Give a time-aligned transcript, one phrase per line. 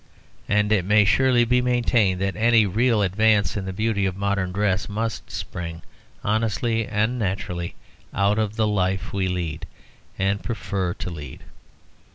[0.49, 4.51] And it may surely be maintained that any real advance in the beauty of modern
[4.51, 5.83] dress must spring
[6.23, 7.75] honestly and naturally
[8.11, 9.67] out of the life we lead
[10.17, 11.41] and prefer to lead.